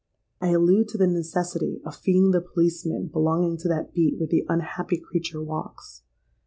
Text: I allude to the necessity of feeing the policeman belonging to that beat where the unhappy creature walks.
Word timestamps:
I 0.41 0.47
allude 0.49 0.87
to 0.89 0.97
the 0.97 1.05
necessity 1.05 1.79
of 1.85 1.95
feeing 1.95 2.31
the 2.31 2.41
policeman 2.41 3.09
belonging 3.13 3.55
to 3.57 3.67
that 3.67 3.93
beat 3.93 4.17
where 4.19 4.25
the 4.25 4.47
unhappy 4.49 4.97
creature 4.97 5.43
walks. 5.43 6.01